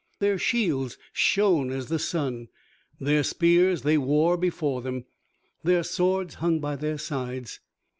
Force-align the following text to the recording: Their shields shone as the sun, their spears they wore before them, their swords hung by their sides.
Their 0.17 0.39
shields 0.39 0.97
shone 1.13 1.69
as 1.69 1.85
the 1.89 1.99
sun, 1.99 2.47
their 2.99 3.21
spears 3.21 3.83
they 3.83 3.99
wore 3.99 4.35
before 4.35 4.81
them, 4.81 5.05
their 5.63 5.83
swords 5.83 6.33
hung 6.41 6.57
by 6.59 6.75
their 6.75 6.97
sides. 6.97 7.59